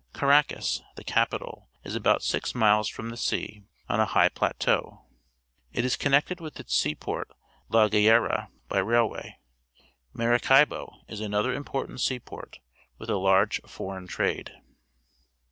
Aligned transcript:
—Caracas, 0.19 0.81
the 0.95 1.03
capital, 1.03 1.69
is 1.83 1.93
about 1.93 2.23
six 2.23 2.55
miles 2.55 2.89
from 2.89 3.11
the 3.11 3.17
sea, 3.17 3.61
on 3.87 3.99
a 3.99 4.07
high 4.07 4.29
plateau. 4.29 5.05
It 5.73 5.85
is 5.85 5.95
connected 5.95 6.39
with 6.41 6.59
its 6.59 6.75
.seaport. 6.75 7.29
La 7.69 7.87
Guaira, 7.87 8.47
by 8.67 8.79
railway. 8.79 9.37
Maracaiho 10.15 11.03
is 11.07 11.19
another 11.19 11.53
important 11.53 12.01
seaport, 12.01 12.57
with 12.97 13.11
a 13.11 13.17
large 13.17 13.61
foreign 13.67 14.07
trade. 14.07 14.51